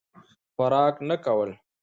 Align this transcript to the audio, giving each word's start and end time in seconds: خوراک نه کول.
خوراک 0.53 0.95
نه 1.09 1.15
کول. 1.25 1.49